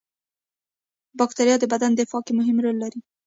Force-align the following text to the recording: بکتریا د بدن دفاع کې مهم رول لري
بکتریا 1.19 1.55
د 1.59 1.65
بدن 1.73 1.91
دفاع 1.99 2.21
کې 2.25 2.33
مهم 2.39 2.57
رول 2.63 2.77
لري 2.83 2.99